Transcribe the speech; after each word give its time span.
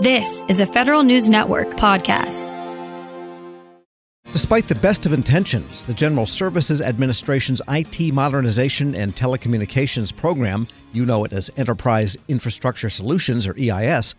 This 0.00 0.44
is 0.46 0.60
a 0.60 0.66
Federal 0.66 1.02
News 1.02 1.28
Network 1.28 1.70
podcast. 1.70 2.46
Despite 4.32 4.68
the 4.68 4.76
best 4.76 5.06
of 5.06 5.12
intentions, 5.12 5.84
the 5.86 5.92
General 5.92 6.24
Services 6.24 6.80
Administration's 6.80 7.60
IT 7.68 8.14
Modernization 8.14 8.94
and 8.94 9.16
Telecommunications 9.16 10.14
Program, 10.14 10.68
you 10.92 11.04
know 11.04 11.24
it 11.24 11.32
as 11.32 11.50
Enterprise 11.56 12.16
Infrastructure 12.28 12.88
Solutions 12.88 13.44
or 13.44 13.56
EIS, 13.58 14.14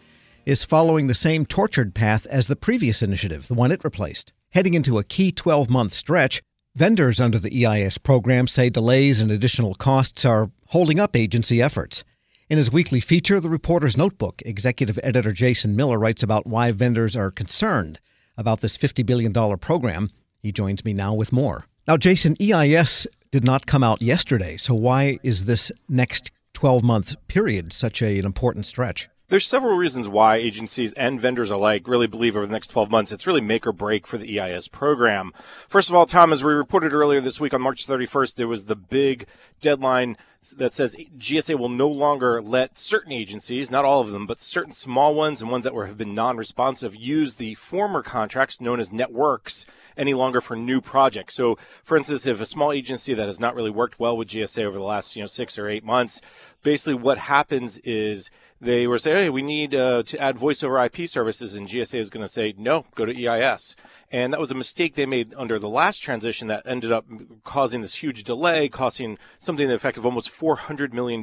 is 0.45 0.65
following 0.65 1.07
the 1.07 1.13
same 1.13 1.45
tortured 1.45 1.95
path 1.95 2.25
as 2.25 2.47
the 2.47 2.57
previous 2.57 3.01
initiative, 3.01 3.47
the 3.47 3.53
one 3.53 3.71
it 3.71 3.85
replaced. 3.85 4.33
Heading 4.49 4.73
into 4.73 4.97
a 4.97 5.05
key 5.05 5.31
12 5.31 5.69
month 5.69 5.93
stretch, 5.93 6.41
vendors 6.75 7.21
under 7.21 7.39
the 7.39 7.65
EIS 7.65 7.97
program 7.97 8.47
say 8.47 8.69
delays 8.69 9.21
and 9.21 9.31
additional 9.31 9.75
costs 9.75 10.25
are 10.25 10.51
holding 10.67 10.99
up 10.99 11.15
agency 11.15 11.61
efforts. 11.61 12.03
In 12.49 12.57
his 12.57 12.71
weekly 12.71 12.99
feature, 12.99 13.39
The 13.39 13.47
Reporter's 13.47 13.95
Notebook, 13.95 14.41
executive 14.43 14.99
editor 15.03 15.31
Jason 15.31 15.75
Miller 15.75 15.99
writes 15.99 16.23
about 16.23 16.47
why 16.47 16.71
vendors 16.71 17.15
are 17.15 17.29
concerned 17.29 17.99
about 18.37 18.61
this 18.61 18.75
$50 18.75 19.05
billion 19.05 19.31
program. 19.59 20.09
He 20.41 20.51
joins 20.51 20.83
me 20.83 20.91
now 20.91 21.13
with 21.13 21.31
more. 21.31 21.67
Now, 21.87 21.95
Jason, 21.95 22.35
EIS 22.41 23.05
did 23.29 23.43
not 23.43 23.67
come 23.67 23.83
out 23.83 24.01
yesterday, 24.01 24.57
so 24.57 24.73
why 24.73 25.19
is 25.21 25.45
this 25.45 25.71
next 25.87 26.31
12 26.53 26.81
month 26.81 27.15
period 27.27 27.71
such 27.71 28.01
a, 28.01 28.17
an 28.17 28.25
important 28.25 28.65
stretch? 28.65 29.09
There's 29.27 29.45
several 29.45 29.77
reasons 29.77 30.07
why 30.07 30.37
agencies 30.37 30.91
and 30.93 31.21
vendors 31.21 31.51
alike 31.51 31.87
really 31.87 32.07
believe 32.07 32.35
over 32.35 32.47
the 32.47 32.51
next 32.51 32.69
12 32.69 32.89
months 32.89 33.11
it's 33.11 33.27
really 33.27 33.41
make 33.41 33.67
or 33.67 33.71
break 33.71 34.07
for 34.07 34.17
the 34.17 34.39
EIS 34.39 34.67
program. 34.69 35.33
First 35.67 35.87
of 35.87 35.93
all, 35.93 36.07
Tom, 36.07 36.33
as 36.33 36.43
we 36.43 36.51
reported 36.51 36.93
earlier 36.93 37.21
this 37.21 37.39
week 37.39 37.53
on 37.53 37.61
March 37.61 37.85
31st, 37.85 38.33
there 38.35 38.47
was 38.47 38.65
the 38.65 38.75
big 38.75 39.27
deadline 39.61 40.17
that 40.57 40.73
says 40.73 40.95
GSA 41.17 41.59
will 41.59 41.69
no 41.69 41.87
longer 41.87 42.41
let 42.41 42.77
certain 42.77 43.11
agencies, 43.11 43.69
not 43.69 43.83
all 43.83 43.99
of 43.99 44.11
them, 44.11 44.25
but 44.25 44.39
certain 44.39 44.71
small 44.71 45.13
ones 45.13 45.41
and 45.41 45.51
ones 45.51 45.65
that 45.65 45.73
were, 45.73 45.85
have 45.85 45.97
been 45.97 46.13
non-responsive, 46.13 46.95
use 46.95 47.35
the 47.35 47.55
former 47.55 48.01
contracts 48.01 48.61
known 48.61 48.79
as 48.79 48.89
Networx 48.89 49.65
any 49.97 50.13
longer 50.13 50.39
for 50.39 50.55
new 50.55 50.79
projects. 50.79 51.35
So, 51.35 51.57
for 51.83 51.97
instance, 51.97 52.25
if 52.25 52.39
a 52.39 52.45
small 52.45 52.71
agency 52.71 53.13
that 53.13 53.27
has 53.27 53.39
not 53.39 53.53
really 53.53 53.69
worked 53.69 53.99
well 53.99 54.15
with 54.15 54.29
GSA 54.29 54.63
over 54.63 54.77
the 54.77 54.83
last 54.83 55.15
you 55.15 55.21
know 55.21 55.27
six 55.27 55.59
or 55.59 55.67
eight 55.67 55.83
months, 55.83 56.21
basically 56.63 56.95
what 56.95 57.17
happens 57.17 57.77
is 57.79 58.31
they 58.61 58.87
were 58.87 58.97
saying, 58.97 59.17
hey, 59.17 59.29
we 59.29 59.41
need 59.41 59.73
uh, 59.73 60.03
to 60.03 60.19
add 60.19 60.37
voice 60.37 60.63
over 60.63 60.83
IP 60.83 61.07
services, 61.07 61.53
and 61.53 61.67
GSA 61.67 61.99
is 61.99 62.09
going 62.09 62.25
to 62.25 62.31
say, 62.31 62.53
no, 62.57 62.85
go 62.95 63.05
to 63.05 63.25
EIS. 63.25 63.75
And 64.11 64.33
that 64.33 64.39
was 64.39 64.51
a 64.51 64.55
mistake 64.55 64.95
they 64.95 65.05
made 65.05 65.33
under 65.37 65.59
the 65.59 65.69
last 65.69 65.99
transition 65.99 66.47
that 66.47 66.63
ended 66.65 66.91
up 66.91 67.05
causing 67.43 67.81
this 67.81 67.95
huge 67.95 68.23
delay, 68.23 68.67
costing 68.67 69.19
something 69.37 69.65
in 69.65 69.69
the 69.69 69.75
effect 69.75 69.97
of 69.97 70.05
almost 70.05 70.31
$400 70.31 70.93
million 70.93 71.21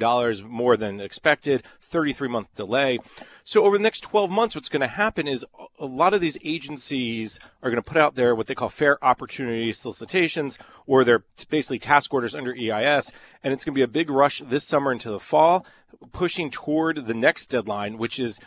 more 0.48 0.76
than 0.76 1.00
expected, 1.00 1.64
33 1.80 2.28
month 2.28 2.54
delay. 2.54 3.00
So 3.42 3.64
over 3.64 3.76
the 3.76 3.82
next 3.82 4.00
12 4.00 4.30
months, 4.30 4.54
what's 4.54 4.68
going 4.68 4.82
to 4.82 4.86
happen 4.86 5.26
is 5.26 5.44
a 5.78 5.86
lot 5.86 6.14
of 6.14 6.20
these 6.20 6.38
agencies 6.44 7.40
are 7.60 7.70
going 7.70 7.82
to 7.82 7.88
put 7.88 7.96
out 7.96 8.14
there 8.14 8.34
what 8.36 8.46
they 8.46 8.54
call 8.54 8.68
fair 8.68 9.04
opportunity 9.04 9.72
solicitations, 9.72 10.56
or 10.86 11.02
they're 11.02 11.24
basically 11.50 11.80
task 11.80 12.14
orders 12.14 12.36
under 12.36 12.54
EIS. 12.54 13.12
And 13.42 13.52
it's 13.52 13.64
going 13.64 13.74
to 13.74 13.78
be 13.78 13.82
a 13.82 13.88
big 13.88 14.10
rush 14.10 14.40
this 14.46 14.64
summer 14.64 14.92
into 14.92 15.10
the 15.10 15.20
fall, 15.20 15.66
pushing 16.12 16.50
toward 16.50 17.06
the 17.06 17.14
next 17.14 17.46
deadline, 17.46 17.98
which 17.98 18.18
is 18.18 18.40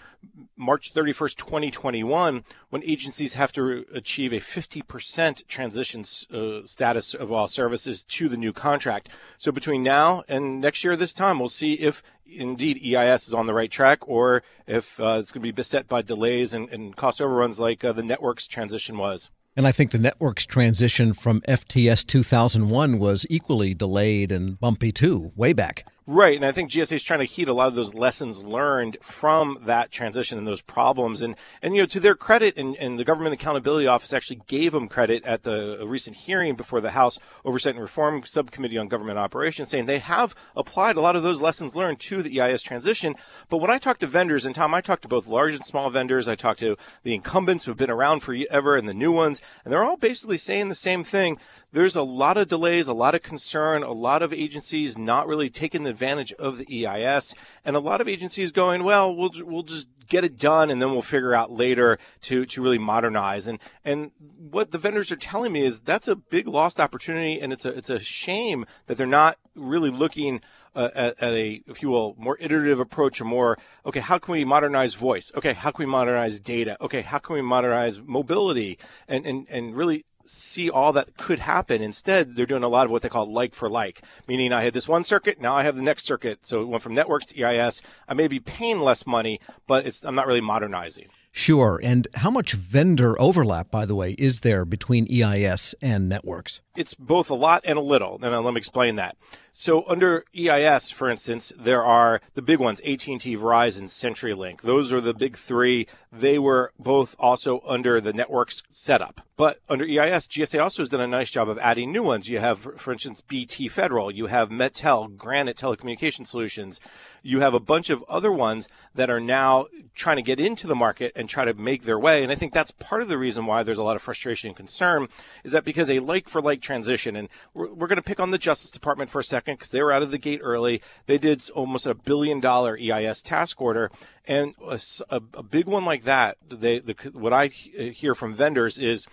March 0.56 0.94
31st, 0.94 1.36
2021, 1.36 2.44
when 2.70 2.84
agencies 2.84 3.36
have 3.36 3.52
to 3.54 3.86
achieve 3.94 4.34
a 4.34 4.38
50% 4.38 5.48
transition 5.48 6.02
uh, 6.34 6.66
status 6.66 7.14
of 7.14 7.32
all 7.32 7.48
services 7.48 8.04
to 8.04 8.28
the 8.28 8.38
new 8.38 8.52
contract. 8.52 9.10
So 9.38 9.52
between 9.52 9.84
now 9.84 10.24
and 10.28 10.60
next 10.60 10.84
year, 10.84 10.96
this 10.96 11.14
time, 11.14 11.40
we'll 11.40 11.50
see 11.50 11.74
if 11.76 12.04
indeed 12.26 12.78
EIS 12.84 13.28
is 13.28 13.34
on 13.34 13.48
the 13.48 13.54
right 13.54 13.72
track 13.72 14.00
or 14.08 14.44
if 14.68 15.00
uh, 15.00 15.18
it's 15.20 15.32
going 15.32 15.42
to 15.42 15.48
be 15.48 15.52
beset 15.52 15.88
by 15.88 16.02
delays 16.02 16.54
and, 16.54 16.70
and 16.70 16.96
cost 16.96 17.22
overruns 17.22 17.60
like 17.60 17.84
uh, 17.84 17.94
the 17.94 18.02
Networx 18.02 18.48
transition 18.48 18.98
was. 18.98 19.32
And 19.56 19.68
I 19.68 19.72
think 19.72 19.92
the 19.92 19.98
Networx 19.98 20.46
transition 20.46 21.14
from 21.14 21.42
FTS 21.42 22.06
2001 22.06 23.00
was 23.00 23.26
equally 23.30 23.74
delayed 23.74 24.32
and 24.32 24.60
bumpy 24.60 24.92
too, 24.92 25.32
way 25.36 25.54
back. 25.54 25.86
Right, 26.12 26.36
and 26.36 26.44
I 26.44 26.52
think 26.52 26.72
GSA 26.72 26.94
is 26.94 27.04
trying 27.04 27.20
to 27.20 27.26
heed 27.26 27.50
a 27.50 27.54
lot 27.54 27.68
of 27.68 27.76
those 27.76 27.94
lessons 27.94 28.42
learned 28.42 28.98
from 29.00 29.60
that 29.68 29.92
transition 29.92 30.40
and 30.40 30.48
those 30.48 30.64
problems. 30.64 31.22
And 31.22 31.36
and 31.62 31.76
you 31.76 31.84
know, 31.84 31.86
to 31.86 32.00
their 32.00 32.16
credit, 32.16 32.58
and, 32.58 32.76
and 32.78 32.98
the 32.98 33.04
Government 33.04 33.36
Accountability 33.36 33.86
Office 33.86 34.12
actually 34.12 34.42
gave 34.48 34.72
them 34.72 34.88
credit 34.88 35.24
at 35.24 35.44
the 35.44 35.86
recent 35.86 36.16
hearing 36.16 36.56
before 36.56 36.82
the 36.82 36.90
House 36.92 37.20
Oversight 37.46 37.76
and 37.76 37.84
Reform 37.84 38.24
Subcommittee 38.26 38.80
on 38.80 38.88
Government 38.88 39.20
Operations, 39.20 39.70
saying 39.70 39.86
they 39.86 40.00
have 40.00 40.34
applied 40.56 40.96
a 40.96 41.00
lot 41.00 41.16
of 41.16 41.22
those 41.22 41.42
lessons 41.42 41.76
learned 41.76 42.00
to 42.00 42.24
the 42.24 42.42
EIS 42.42 42.64
transition. 42.64 43.14
But 43.48 43.58
when 43.58 43.70
I 43.70 43.78
talk 43.78 44.00
to 44.00 44.08
vendors, 44.08 44.46
and 44.46 44.56
Tom, 44.56 44.74
I 44.74 44.82
talk 44.82 45.02
to 45.02 45.08
both 45.08 45.28
large 45.28 45.54
and 45.54 45.64
small 45.64 45.92
vendors. 45.92 46.28
I 46.28 46.34
talk 46.34 46.58
to 46.58 46.76
the 47.04 47.14
incumbents 47.14 47.66
who 47.66 47.72
have 47.72 47.78
been 47.78 47.92
around 47.92 48.22
forever 48.22 48.76
and 48.76 48.90
the 48.90 48.96
new 48.96 49.12
ones, 49.12 49.44
and 49.64 49.72
they're 49.72 49.84
all 49.84 49.96
basically 49.96 50.38
saying 50.38 50.70
the 50.70 50.74
same 50.74 51.04
thing 51.04 51.38
there's 51.72 51.96
a 51.96 52.02
lot 52.02 52.38
of 52.38 52.48
delays, 52.48 52.88
a 52.88 52.94
lot 52.94 53.16
of 53.16 53.22
concern, 53.22 53.84
a 53.84 53.92
lot 53.92 54.22
of 54.22 54.34
agencies 54.34 54.98
not 54.98 55.28
really 55.28 55.50
taking 55.50 55.86
advantage 55.86 56.34
of 56.34 56.58
the 56.58 56.86
EIS, 56.86 57.36
and 57.64 57.76
a 57.76 57.80
lot 57.80 58.02
of 58.02 58.08
agencies 58.08 58.52
going, 58.52 58.84
well, 58.84 59.16
we'll 59.16 59.32
we'll 59.42 59.64
just 59.64 59.88
get 60.08 60.24
it 60.24 60.38
done 60.38 60.72
and 60.72 60.82
then 60.82 60.92
we'll 60.92 61.04
figure 61.04 61.36
out 61.36 61.52
later 61.52 62.00
to 62.22 62.46
to 62.46 62.62
really 62.62 62.80
modernize. 62.80 63.48
And 63.48 63.60
and 63.86 64.12
what 64.20 64.72
the 64.72 64.78
vendors 64.78 65.12
are 65.12 65.16
telling 65.16 65.54
me 65.54 65.64
is 65.64 65.80
that's 65.80 66.08
a 66.08 66.16
big 66.16 66.48
lost 66.48 66.80
opportunity, 66.80 67.40
and 67.40 67.54
it's 67.54 67.66
a 67.66 67.70
it's 67.70 67.90
a 67.90 68.00
shame 68.00 68.66
that 68.88 68.98
they're 68.98 69.08
not 69.08 69.38
really 69.56 69.92
looking. 69.92 70.42
Uh, 70.76 70.88
at, 70.94 71.20
at, 71.20 71.34
a, 71.34 71.64
if 71.66 71.82
you 71.82 71.90
will, 71.90 72.16
more 72.20 72.38
iterative 72.40 72.80
approach, 72.80 73.20
or 73.20 73.26
more, 73.26 73.58
okay, 73.88 74.00
how 74.00 74.20
can 74.20 74.34
we 74.34 74.46
modernize 74.46 74.94
voice? 74.94 75.32
Okay, 75.36 75.52
how 75.52 75.72
can 75.72 75.84
we 75.84 75.92
modernize 75.92 76.40
data? 76.40 76.78
Okay, 76.80 77.02
how 77.02 77.18
can 77.18 77.34
we 77.34 77.42
modernize 77.42 78.00
mobility? 78.00 78.78
And, 79.08 79.26
and, 79.26 79.48
and 79.50 79.76
really 79.76 80.06
see 80.30 80.70
all 80.70 80.94
that 80.94 81.18
could 81.18 81.40
happen. 81.40 81.82
Instead, 81.82 82.36
they're 82.36 82.46
doing 82.46 82.64
a 82.64 82.68
lot 82.68 82.86
of 82.86 82.92
what 82.92 83.02
they 83.02 83.10
call 83.10 83.26
like 83.32 83.56
for 83.56 83.70
like, 83.70 84.02
meaning 84.28 84.54
I 84.54 84.64
had 84.64 84.74
this 84.74 84.88
one 84.88 85.04
circuit, 85.04 85.42
now 85.42 85.56
I 85.56 85.64
have 85.64 85.76
the 85.76 85.82
next 85.82 86.06
circuit. 86.06 86.40
So 86.44 86.62
it 86.62 86.68
went 86.68 86.84
from 86.84 86.96
Networx 86.96 87.28
to 87.28 87.44
EIS. 87.44 87.82
I 88.08 88.14
may 88.14 88.28
be 88.28 88.40
paying 88.40 88.80
less 88.80 89.08
money, 89.08 89.40
but 89.66 90.02
I'm 90.04 90.16
not 90.16 90.28
really 90.28 90.42
modernizing. 90.42 91.08
Sure. 91.32 91.80
And 91.84 92.08
how 92.16 92.32
much 92.32 92.54
vendor 92.54 93.20
overlap, 93.22 93.70
by 93.70 93.86
the 93.86 93.96
way, 93.96 94.14
is 94.14 94.42
there 94.42 94.66
between 94.66 95.08
EIS 95.12 95.76
and 95.80 96.12
Networx? 96.12 96.60
It's 96.76 96.96
both 96.96 97.30
a 97.30 97.36
lot 97.36 97.62
and 97.66 97.78
a 97.78 97.84
little. 97.84 98.20
And 98.22 98.44
let 98.44 98.54
me 98.54 98.58
explain 98.58 98.96
that. 98.96 99.16
So 99.54 99.88
under 99.88 100.26
EIS, 100.38 100.90
for 100.90 101.10
instance, 101.10 101.54
there 101.58 101.84
are 101.84 102.22
the 102.34 102.42
big 102.42 102.60
ones, 102.60 102.80
AT&T, 102.82 103.38
Verizon, 103.38 103.84
CenturyLink. 103.84 104.62
Those 104.62 104.92
are 104.92 105.02
the 105.02 105.14
big 105.14 105.38
three. 105.38 105.86
They 106.12 106.40
were 106.40 106.72
both 106.80 107.16
also 107.20 107.62
under 107.66 108.02
the 108.02 108.14
Networx 108.14 108.64
setup. 108.72 109.22
But 109.40 109.62
under 109.70 109.86
EIS, 109.86 110.28
GSA 110.28 110.62
also 110.62 110.82
has 110.82 110.90
done 110.90 111.00
a 111.00 111.08
nice 111.08 111.32
job 111.32 111.48
of 111.48 111.58
adding 111.60 111.94
new 111.94 112.04
ones. 112.04 112.28
You 112.28 112.40
have, 112.40 112.60
for 112.60 112.92
instance, 112.92 113.22
BT 113.22 113.70
Federal. 113.70 114.12
You 114.12 114.26
have 114.26 114.50
MetTel, 114.50 115.16
Granite 115.16 115.56
Telecommunication 115.56 116.28
Solutions. 116.28 116.82
You 117.24 117.40
have 117.40 117.54
a 117.54 117.60
bunch 117.62 117.90
of 117.90 118.04
other 118.10 118.34
ones 118.34 118.68
that 118.96 119.10
are 119.10 119.22
now 119.22 119.68
trying 119.96 120.18
to 120.18 120.22
get 120.22 120.42
into 120.42 120.68
the 120.68 120.76
market 120.76 121.14
and 121.16 121.30
try 121.30 121.46
to 121.46 121.54
make 121.54 121.84
their 121.84 121.98
way. 121.98 122.22
And 122.22 122.34
I 122.34 122.36
think 122.36 122.52
that's 122.52 122.72
part 122.72 123.02
of 123.02 123.08
the 123.08 123.18
reason 123.18 123.46
why 123.46 123.64
there's 123.64 123.78
a 123.78 123.84
lot 123.84 123.96
of 123.96 124.02
frustration 124.02 124.50
and 124.50 124.58
concern 124.58 125.08
is 125.46 125.54
that 125.54 125.64
because 125.64 125.90
a 125.90 126.00
like 126.00 126.28
for 126.28 126.42
like 126.42 126.60
transition, 126.60 127.16
and 127.16 127.30
we're, 127.54 127.72
we're 127.72 127.88
going 127.88 127.96
to 127.96 128.02
pick 128.02 128.20
on 128.20 128.32
the 128.32 128.38
Justice 128.38 128.72
Department 128.72 129.10
for 129.10 129.20
a 129.20 129.24
second 129.24 129.54
because 129.54 129.70
they 129.70 129.82
were 129.82 129.94
out 129.94 130.02
of 130.02 130.12
the 130.12 130.18
gate 130.18 130.42
early. 130.44 130.82
They 131.06 131.18
did 131.18 131.50
almost 131.52 131.86
a 131.86 131.96
billion 131.96 132.42
dollar 132.42 132.78
EIS 132.78 133.22
task 133.22 133.62
order. 133.62 133.90
And 134.28 134.54
a, 134.62 134.80
a, 135.10 135.42
big 135.42 135.66
one 135.66 135.86
like 135.86 136.04
that, 136.04 136.38
they, 136.48 136.78
the, 136.78 136.94
what 137.14 137.34
I 137.34 137.48
hear 137.48 138.14
from 138.14 138.36
vendors 138.36 138.78
is 138.78 139.08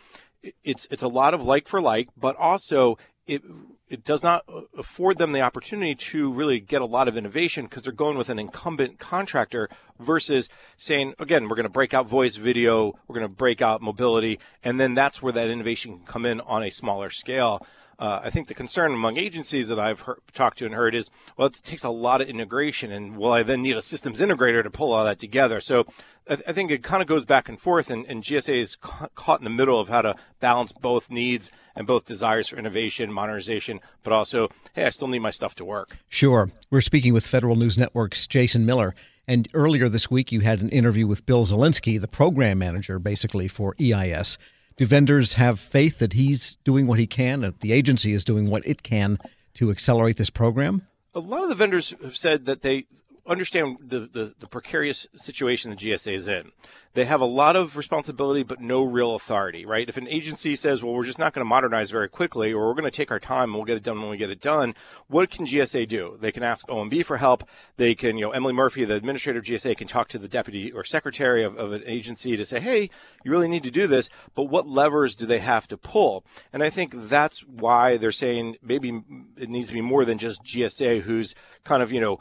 it's 0.63 0.87
it's 0.91 1.03
a 1.03 1.09
lot 1.09 1.35
of 1.35 1.43
like 1.43 1.69
for 1.69 1.81
like, 1.81 2.09
but 2.17 2.37
also 2.37 2.99
it 3.27 3.43
it 3.89 4.05
does 4.05 4.23
not 4.23 4.45
afford 4.77 5.19
them 5.19 5.33
the 5.33 5.41
opportunity 5.41 5.95
to 5.95 6.33
really 6.33 6.59
get 6.59 6.83
a 6.83 6.87
lot 6.87 7.09
of 7.09 7.17
innovation 7.17 7.67
because 7.67 7.85
they're 7.85 7.93
going 7.93 8.19
with 8.19 8.29
an 8.29 8.39
incumbent 8.39 8.99
contractor 8.99 9.69
versus 9.99 10.49
saying 10.77 11.15
again 11.19 11.49
we're 11.49 11.57
going 11.57 11.65
to 11.65 11.69
break 11.69 11.95
out 11.95 12.09
voice 12.09 12.37
video 12.37 12.93
we're 13.07 13.15
going 13.15 13.29
to 13.29 13.29
break 13.29 13.63
out 13.63 13.81
mobility 13.81 14.39
and 14.65 14.81
then 14.81 14.95
that's 14.95 15.23
where 15.23 15.33
that 15.33 15.49
innovation 15.49 15.99
can 15.99 16.07
come 16.07 16.27
in 16.27 16.41
on 16.43 16.63
a 16.63 16.71
smaller 16.71 17.11
scale 17.11 17.65
uh, 17.99 18.21
I 18.25 18.31
think 18.31 18.49
the 18.49 18.55
concern 18.55 18.93
among 18.93 19.17
agencies 19.17 19.69
that 19.69 19.79
I've 19.79 20.01
heard, 20.01 20.19
talked 20.35 20.59
to 20.59 20.67
and 20.67 20.75
heard 20.75 20.95
is, 20.95 21.11
well, 21.37 21.47
it 21.49 21.61
takes 21.63 21.85
a 21.85 21.91
lot 21.91 22.21
of 22.21 22.29
integration, 22.29 22.93
and 22.93 23.17
will 23.17 23.33
I 23.33 23.43
then 23.43 23.63
need 23.63 23.77
a 23.77 23.83
systems 23.83 24.21
integrator 24.21 24.63
to 24.63 24.71
pull 24.71 24.93
all 24.93 25.05
that 25.05 25.19
together? 25.19 25.61
So 25.61 25.87
I, 26.29 26.35
I 26.47 26.53
think 26.53 26.71
it 26.71 26.83
kind 26.83 27.01
of 27.01 27.09
goes 27.09 27.25
back 27.25 27.49
and 27.49 27.59
forth, 27.61 27.91
and, 27.91 28.05
and 28.07 28.23
GSA 28.23 28.61
is 28.61 28.77
ca- 28.77 29.09
caught 29.15 29.41
in 29.41 29.45
the 29.45 29.51
middle 29.51 29.81
of 29.81 29.89
how 29.89 30.03
to 30.03 30.15
balance 30.41 30.73
both 30.73 31.11
needs 31.11 31.51
and 31.75 31.87
both 31.87 32.05
desires 32.05 32.49
for 32.49 32.57
innovation, 32.57 33.13
modernization, 33.13 33.81
but 34.03 34.13
also, 34.13 34.49
hey, 34.75 34.85
I 34.85 34.91
still 34.91 35.09
need 35.09 35.21
my 35.21 35.31
stuff 35.31 35.55
to 35.57 35.65
work. 35.65 35.97
Sure. 36.09 36.51
We're 36.71 36.81
speaking 36.83 37.15
with 37.15 37.27
Federal 37.27 37.57
News 37.57 37.79
Network's 37.79 38.27
Jason 38.27 38.67
Miller. 38.67 38.95
And 39.29 39.49
earlier 39.55 39.89
this 39.89 40.11
week, 40.11 40.31
you 40.31 40.41
had 40.41 40.61
an 40.61 40.69
interview 40.69 41.07
with 41.07 41.27
Bill 41.27 41.45
Zielinski, 41.45 42.01
the 42.01 42.09
program 42.09 42.59
manager, 42.59 42.99
basically, 42.99 43.49
for 43.49 43.75
EIS. 43.81 44.39
Do 44.77 44.85
vendors 44.85 45.35
have 45.35 45.59
faith 45.59 45.99
that 46.01 46.13
he's 46.13 46.57
doing 46.57 46.87
what 46.87 46.99
he 46.99 47.07
can, 47.07 47.41
that 47.41 47.61
the 47.61 47.73
agency 47.73 48.13
is 48.13 48.25
doing 48.25 48.51
what 48.51 48.67
it 48.67 48.83
can 48.83 49.19
to 49.55 49.71
accelerate 49.71 50.19
this 50.19 50.29
program? 50.29 50.83
A 51.15 51.21
lot 51.21 51.43
of 51.43 51.49
the 51.49 51.55
vendors 51.55 51.95
have 52.03 52.17
said 52.17 52.45
that 52.45 52.61
they 52.61 52.85
understand 53.27 53.79
the, 53.81 54.01
the, 54.01 54.35
the, 54.39 54.47
precarious 54.47 55.07
situation 55.15 55.71
the 55.71 55.77
GSA 55.77 56.15
is 56.15 56.29
in. 56.29 56.53
They 56.95 57.05
have 57.05 57.21
a 57.21 57.27
lot 57.27 57.57
of 57.57 57.77
responsibility, 57.77 58.43
but 58.43 58.61
no 58.61 58.83
real 58.83 59.15
authority, 59.15 59.67
right? 59.67 59.89
If 59.89 59.99
an 59.99 60.09
agency 60.09 60.57
says, 60.57 60.83
well, 60.83 60.95
we're 60.95 61.05
just 61.05 61.19
not 61.19 61.35
going 61.35 61.45
to 61.45 61.49
modernize 61.49 61.91
very 61.91 62.09
quickly, 62.09 62.55
or 62.55 62.67
we're 62.67 62.75
going 62.75 62.85
to 62.85 62.91
take 62.91 63.11
our 63.11 63.21
time 63.21 63.51
and 63.51 63.55
we'll 63.55 63.65
get 63.65 63.77
it 63.77 63.83
done 63.83 64.01
when 64.01 64.11
we 64.11 64.17
get 64.17 64.31
it 64.31 64.41
done, 64.41 64.75
what 65.09 65.31
can 65.31 65.45
GSA 65.45 65.89
do? 65.89 66.17
They 66.19 66.33
can 66.33 66.43
ask 66.43 66.67
OMB 66.69 67.05
for 67.05 67.19
help. 67.19 67.45
They 67.77 67.95
can, 67.95 68.17
you 68.17 68.25
know, 68.25 68.31
Emily 68.31 68.55
Murphy, 68.55 68.85
the 68.85 68.95
administrator 68.95 69.41
of 69.41 69.45
GSA, 69.45 69.77
can 69.77 69.89
talk 69.89 70.09
to 70.09 70.19
the 70.19 70.29
deputy 70.29 70.73
or 70.73 70.85
secretary 70.85 71.45
of, 71.45 71.57
of 71.57 71.73
an 71.73 71.83
agency 71.85 72.35
to 72.37 72.45
say, 72.45 72.61
hey, 72.61 72.89
you 73.25 73.31
really 73.31 73.49
need 73.49 73.65
to 73.65 73.71
do 73.71 73.87
this, 73.87 74.09
but 74.35 74.45
what 74.45 74.67
levers 74.67 75.15
do 75.15 75.27
they 75.27 75.41
have 75.41 75.69
to 75.69 75.77
pull? 75.77 76.25
And 76.53 76.63
I 76.63 76.71
think 76.71 76.95
that's 76.95 77.41
why 77.41 77.99
they're 77.99 78.13
saying 78.13 78.57
maybe 78.63 79.03
it 79.37 79.51
needs 79.51 79.69
to 79.69 79.75
be 79.75 79.83
more 79.83 80.05
than 80.07 80.17
just 80.17 80.45
GSA 80.45 81.03
who's 81.03 81.35
kind 81.65 81.83
of, 81.83 81.93
you 81.93 82.01
know, 82.01 82.19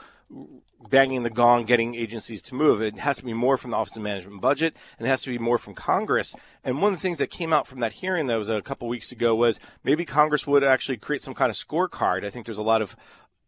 banging 0.89 1.23
the 1.23 1.29
gong, 1.29 1.65
getting 1.65 1.95
agencies 1.95 2.41
to 2.43 2.55
move. 2.55 2.81
It 2.81 2.99
has 2.99 3.17
to 3.17 3.25
be 3.25 3.33
more 3.33 3.57
from 3.57 3.71
the 3.71 3.77
Office 3.77 3.95
of 3.95 4.03
Management 4.03 4.41
Budget, 4.41 4.75
and 4.97 5.07
it 5.07 5.09
has 5.09 5.21
to 5.23 5.29
be 5.29 5.37
more 5.37 5.57
from 5.57 5.73
Congress. 5.73 6.35
And 6.63 6.81
one 6.81 6.93
of 6.93 6.99
the 6.99 7.01
things 7.01 7.17
that 7.17 7.29
came 7.29 7.53
out 7.53 7.67
from 7.67 7.79
that 7.79 7.93
hearing 7.93 8.27
that 8.27 8.35
was 8.35 8.49
a 8.49 8.61
couple 8.61 8.87
weeks 8.87 9.11
ago 9.11 9.35
was 9.35 9.59
maybe 9.83 10.05
Congress 10.05 10.45
would 10.47 10.63
actually 10.63 10.97
create 10.97 11.21
some 11.21 11.33
kind 11.33 11.49
of 11.49 11.55
scorecard. 11.55 12.25
I 12.25 12.29
think 12.29 12.45
there's 12.45 12.57
a 12.57 12.63
lot 12.63 12.81
of 12.81 12.95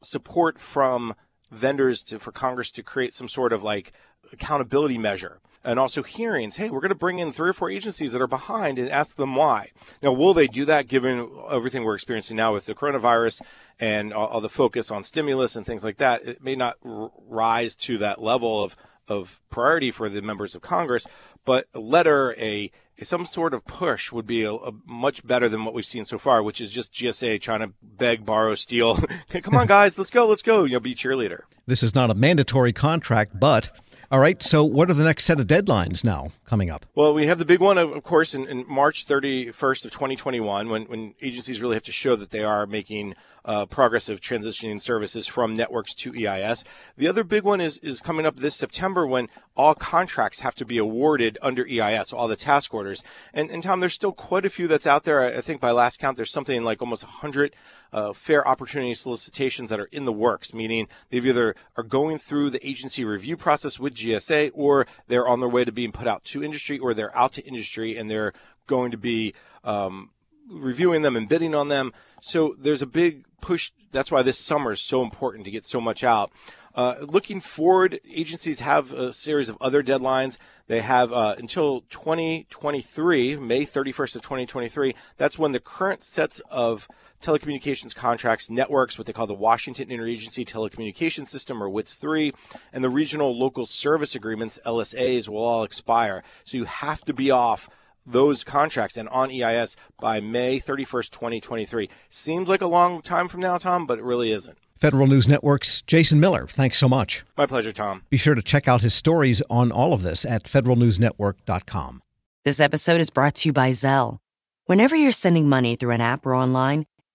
support 0.03 0.59
from 0.59 1.15
vendors 1.51 2.03
to, 2.03 2.19
for 2.19 2.31
Congress 2.31 2.71
to 2.71 2.83
create 2.83 3.13
some 3.13 3.27
sort 3.27 3.53
of 3.53 3.63
like 3.63 3.93
accountability 4.31 4.97
measure 4.97 5.39
and 5.67 5.77
also 5.77 6.01
hearings. 6.01 6.55
Hey, 6.55 6.69
we're 6.69 6.79
going 6.79 6.89
to 6.89 6.95
bring 6.95 7.19
in 7.19 7.33
three 7.33 7.49
or 7.49 7.53
four 7.53 7.69
agencies 7.69 8.13
that 8.13 8.21
are 8.21 8.27
behind 8.27 8.79
and 8.79 8.89
ask 8.89 9.17
them 9.17 9.35
why. 9.35 9.71
Now, 10.01 10.13
will 10.13 10.33
they 10.33 10.47
do 10.47 10.63
that 10.63 10.87
given 10.87 11.29
everything 11.51 11.83
we're 11.83 11.95
experiencing 11.95 12.37
now 12.37 12.53
with 12.53 12.65
the 12.65 12.73
coronavirus 12.73 13.41
and 13.77 14.13
all, 14.13 14.27
all 14.27 14.41
the 14.41 14.47
focus 14.47 14.89
on 14.91 15.03
stimulus 15.03 15.57
and 15.57 15.65
things 15.65 15.83
like 15.83 15.97
that? 15.97 16.25
It 16.25 16.41
may 16.41 16.55
not 16.55 16.77
r- 16.85 17.11
rise 17.27 17.75
to 17.75 17.97
that 17.99 18.21
level 18.21 18.63
of 18.63 18.75
of 19.09 19.39
priority 19.49 19.89
for 19.89 20.09
the 20.09 20.21
members 20.21 20.53
of 20.53 20.61
Congress, 20.61 21.07
but 21.45 21.65
a 21.73 21.79
letter, 21.79 22.35
a 22.37 22.71
some 23.03 23.25
sort 23.25 23.53
of 23.53 23.65
push 23.65 24.11
would 24.11 24.25
be 24.25 24.43
a, 24.43 24.51
a, 24.51 24.71
much 24.85 25.25
better 25.25 25.47
than 25.47 25.63
what 25.63 25.73
we've 25.73 25.85
seen 25.85 26.03
so 26.03 26.17
far, 26.17 26.41
which 26.41 26.59
is 26.59 26.69
just 26.69 26.93
GSA 26.93 27.39
trying 27.39 27.59
to 27.59 27.71
beg, 27.81 28.25
borrow, 28.25 28.55
steal. 28.55 28.95
Come 29.43 29.55
on, 29.55 29.67
guys, 29.67 29.97
let's 29.97 30.09
go, 30.09 30.27
let's 30.27 30.41
go. 30.41 30.63
You 30.63 30.73
know, 30.73 30.79
be 30.79 30.95
cheerleader. 30.95 31.41
This 31.67 31.83
is 31.83 31.93
not 31.93 32.09
a 32.09 32.15
mandatory 32.15 32.73
contract, 32.73 33.39
but 33.39 33.69
all 34.11 34.19
right. 34.19 34.41
So, 34.41 34.63
what 34.63 34.89
are 34.89 34.93
the 34.93 35.03
next 35.03 35.25
set 35.25 35.39
of 35.39 35.47
deadlines 35.47 36.03
now 36.03 36.31
coming 36.45 36.69
up? 36.69 36.85
Well, 36.95 37.13
we 37.13 37.27
have 37.27 37.39
the 37.39 37.45
big 37.45 37.59
one, 37.59 37.77
of, 37.77 37.91
of 37.91 38.03
course, 38.03 38.33
in, 38.33 38.47
in, 38.47 38.65
March 38.67 39.05
31st 39.05 39.85
of 39.85 39.91
2021, 39.91 40.69
when, 40.69 40.83
when 40.83 41.13
agencies 41.21 41.61
really 41.61 41.75
have 41.75 41.83
to 41.83 41.91
show 41.91 42.15
that 42.15 42.29
they 42.29 42.43
are 42.43 42.65
making 42.65 43.15
uh, 43.43 43.65
progress 43.65 44.09
of 44.09 44.19
transitioning 44.19 44.81
services 44.81 45.25
from 45.25 45.57
Networx 45.57 45.95
to 45.95 46.13
EIS. 46.13 46.63
The 46.97 47.07
other 47.07 47.23
big 47.23 47.43
one 47.43 47.61
is 47.61 47.77
is 47.79 48.01
coming 48.01 48.25
up 48.25 48.37
this 48.37 48.55
September 48.55 49.07
when 49.07 49.29
all 49.55 49.73
contracts 49.73 50.41
have 50.41 50.55
to 50.55 50.65
be 50.65 50.77
awarded 50.77 51.37
under 51.41 51.65
EIS, 51.67 52.13
all 52.13 52.27
the 52.27 52.35
task 52.35 52.73
orders. 52.73 53.03
And, 53.33 53.49
and 53.49 53.63
Tom, 53.63 53.79
there's 53.79 53.93
still 53.93 54.11
quite 54.11 54.45
a 54.45 54.49
few 54.49 54.67
that's 54.67 54.87
out 54.87 55.03
there. 55.03 55.21
I, 55.21 55.37
I 55.37 55.41
think 55.41 55.61
by 55.61 55.71
last 55.71 55.99
count, 55.99 56.17
there's 56.17 56.31
something 56.31 56.63
like 56.63 56.81
almost 56.81 57.03
100 57.03 57.55
uh, 57.93 58.13
fair 58.13 58.47
opportunity 58.47 58.93
solicitations 58.93 59.69
that 59.69 59.79
are 59.79 59.89
in 59.91 60.05
the 60.05 60.11
works, 60.11 60.53
meaning 60.53 60.87
they've 61.09 61.25
either 61.25 61.55
are 61.75 61.83
going 61.83 62.17
through 62.17 62.49
the 62.49 62.67
agency 62.67 63.03
review 63.03 63.37
process 63.37 63.79
with 63.79 63.95
GSA 63.95 64.51
or 64.53 64.87
they're 65.07 65.27
on 65.27 65.39
their 65.39 65.49
way 65.49 65.65
to 65.65 65.71
being 65.71 65.91
put 65.91 66.07
out 66.07 66.23
to 66.25 66.43
industry 66.43 66.79
or 66.79 66.93
they're 66.93 67.15
out 67.15 67.33
to 67.33 67.45
industry 67.45 67.97
and 67.97 68.09
they're 68.09 68.33
going 68.67 68.91
to 68.91 68.97
be 68.97 69.33
um, 69.63 70.11
reviewing 70.49 71.01
them 71.01 71.15
and 71.15 71.27
bidding 71.27 71.55
on 71.55 71.69
them. 71.69 71.93
So 72.21 72.55
there's 72.59 72.81
a 72.81 72.87
big 72.87 73.25
push. 73.41 73.71
That's 73.91 74.11
why 74.11 74.21
this 74.21 74.37
summer 74.37 74.73
is 74.73 74.81
so 74.81 75.01
important 75.01 75.45
to 75.45 75.51
get 75.51 75.65
so 75.65 75.79
much 75.79 76.03
out. 76.03 76.31
Uh, 76.77 76.95
looking 77.01 77.39
forward, 77.39 77.99
agencies 78.13 78.59
have 78.59 78.93
a 78.93 79.11
series 79.11 79.49
of 79.49 79.57
other 79.59 79.81
deadlines. 79.81 80.37
They 80.67 80.81
have 80.81 81.11
uh, 81.11 81.33
until 81.39 81.81
2023, 81.89 83.35
May 83.37 83.65
31st 83.65 84.15
of 84.17 84.21
2023. 84.21 84.93
That's 85.17 85.39
when 85.39 85.53
the 85.53 85.59
current 85.59 86.03
sets 86.03 86.39
of 86.51 86.87
telecommunications 87.21 87.95
contracts, 87.95 88.49
Networx, 88.49 88.97
what 88.97 89.07
they 89.07 89.13
call 89.13 89.27
the 89.27 89.33
Washington 89.33 89.89
Interagency 89.89 90.47
Telecommunications 90.47 91.27
System 91.27 91.61
or 91.61 91.69
WITS 91.69 91.95
3, 91.95 92.33
and 92.71 92.83
the 92.83 92.89
regional 92.89 93.37
local 93.37 93.65
service 93.65 94.15
agreements, 94.15 94.59
LSAs, 94.65 95.27
will 95.27 95.43
all 95.43 95.63
expire. 95.63 96.23
So 96.43 96.57
you 96.57 96.65
have 96.65 97.03
to 97.05 97.13
be 97.13 97.31
off 97.31 97.69
those 98.05 98.43
contracts 98.43 98.97
and 98.97 99.09
on 99.09 99.29
EIS 99.29 99.75
by 99.99 100.19
May 100.19 100.59
31st, 100.59 101.09
2023. 101.11 101.89
Seems 102.09 102.47
like 102.47 102.61
a 102.61 102.67
long 102.67 103.01
time 103.01 103.27
from 103.27 103.41
now, 103.41 103.57
Tom, 103.57 103.85
but 103.85 103.99
it 103.99 104.03
really 104.03 104.31
isn't. 104.31 104.57
Federal 104.79 105.07
News 105.07 105.27
Network's 105.27 105.81
Jason 105.81 106.19
Miller, 106.19 106.47
thanks 106.47 106.77
so 106.77 106.87
much. 106.87 107.25
My 107.35 107.47
pleasure, 107.47 107.71
Tom. 107.71 108.03
Be 108.09 108.17
sure 108.17 108.35
to 108.35 108.43
check 108.43 108.67
out 108.67 108.81
his 108.81 108.93
stories 108.93 109.41
on 109.49 109.71
all 109.71 109.91
of 109.91 110.03
this 110.03 110.23
at 110.23 110.43
federalnewsnetwork.com. 110.43 112.03
This 112.45 112.59
episode 112.59 113.01
is 113.01 113.09
brought 113.09 113.35
to 113.35 113.49
you 113.49 113.53
by 113.53 113.71
Zelle. 113.71 114.19
Whenever 114.65 114.95
you're 114.95 115.11
sending 115.11 115.49
money 115.49 115.75
through 115.75 115.91
an 115.91 116.01
app 116.01 116.25
or 116.25 116.35
online, 116.35 116.85